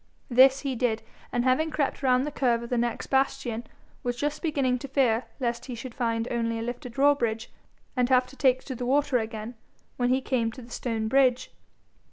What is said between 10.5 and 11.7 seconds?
to the stone bridge.